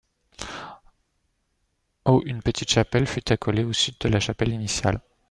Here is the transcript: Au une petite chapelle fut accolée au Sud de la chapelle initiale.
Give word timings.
Au 2.05 2.23
une 2.25 2.41
petite 2.41 2.71
chapelle 2.71 3.05
fut 3.05 3.31
accolée 3.31 3.63
au 3.63 3.71
Sud 3.71 3.99
de 3.99 4.09
la 4.09 4.19
chapelle 4.19 4.49
initiale. 4.51 4.99